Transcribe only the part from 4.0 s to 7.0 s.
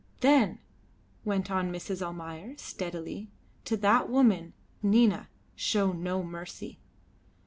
woman, Nina, show no mercy."